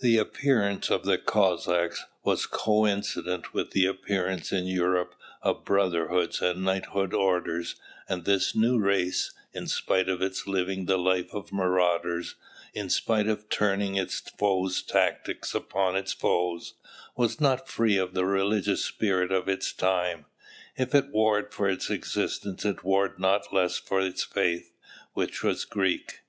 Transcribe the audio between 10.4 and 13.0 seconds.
living the life of marauders, in